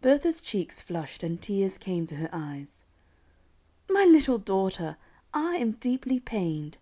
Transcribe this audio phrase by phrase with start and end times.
[0.00, 2.82] Bertha's cheeks flushed, and tears came to her eyes.
[3.88, 4.96] "My little daughter,
[5.32, 6.78] I am deeply pained!"